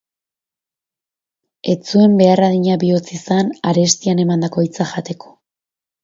[1.73, 5.35] Ez zuen behar adina bihotz izan arestian emandako hitza jateko.